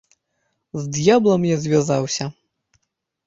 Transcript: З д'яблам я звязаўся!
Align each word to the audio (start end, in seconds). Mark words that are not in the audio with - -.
З 0.77 0.83
д'яблам 0.95 1.45
я 1.49 1.57
звязаўся! 1.65 2.25